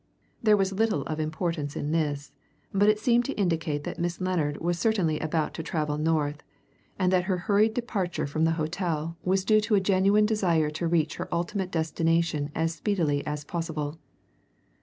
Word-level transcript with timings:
There 0.41 0.57
was 0.57 0.73
little 0.73 1.03
of 1.03 1.19
importance 1.19 1.75
in 1.75 1.91
this, 1.91 2.31
but 2.73 2.89
it 2.89 2.97
seemed 2.97 3.23
to 3.25 3.33
indicate 3.37 3.83
that 3.83 3.99
Miss 3.99 4.19
Lennard 4.19 4.57
was 4.59 4.79
certainly 4.79 5.19
about 5.19 5.53
to 5.53 5.61
travel 5.61 5.99
North, 5.99 6.41
and 6.97 7.11
that 7.13 7.25
her 7.25 7.37
hurried 7.37 7.75
departure 7.75 8.25
from 8.25 8.43
the 8.43 8.53
hotel 8.57 9.15
was 9.23 9.45
due 9.45 9.61
to 9.61 9.75
a 9.75 9.79
genuine 9.79 10.25
desire 10.25 10.71
to 10.71 10.87
reach 10.87 11.17
her 11.17 11.29
ultimate 11.31 11.69
destination 11.69 12.49
as 12.55 12.73
speedily 12.73 13.23
as 13.27 13.43
possible. 13.43 13.99